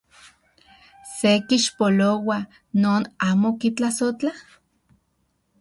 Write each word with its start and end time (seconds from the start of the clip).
¿Se 1.17 1.31
kixpoloa 1.47 2.39
non 2.81 3.01
amo 3.31 3.49
kitlasojtla? 3.61 4.33